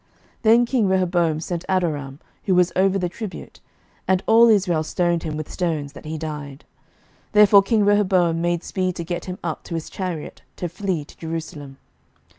[0.01, 0.09] 11:012:018
[0.41, 3.59] Then king Rehoboam sent Adoram, who was over the tribute;
[4.07, 6.65] and all Israel stoned him with stones, that he died.
[7.33, 11.15] Therefore king Rehoboam made speed to get him up to his chariot, to flee to
[11.17, 11.77] Jerusalem.